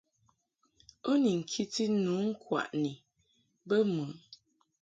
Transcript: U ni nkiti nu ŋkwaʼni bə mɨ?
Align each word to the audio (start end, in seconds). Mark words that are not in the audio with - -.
U 1.09 1.11
ni 1.21 1.31
nkiti 1.41 1.83
nu 2.03 2.13
ŋkwaʼni 2.27 2.91
bə 3.67 3.75
mɨ? 3.93 4.05